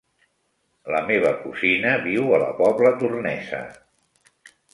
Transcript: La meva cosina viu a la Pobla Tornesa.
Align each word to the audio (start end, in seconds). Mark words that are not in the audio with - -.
La 0.95 1.01
meva 1.09 1.33
cosina 1.43 1.91
viu 2.07 2.33
a 2.39 2.41
la 2.45 2.49
Pobla 2.63 2.93
Tornesa. 3.05 3.61